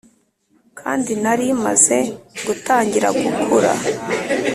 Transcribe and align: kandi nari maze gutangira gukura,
kandi 0.79 1.11
nari 1.23 1.47
maze 1.63 1.97
gutangira 2.45 3.07
gukura, 3.21 3.71